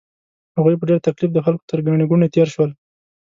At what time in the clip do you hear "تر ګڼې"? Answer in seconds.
1.71-2.05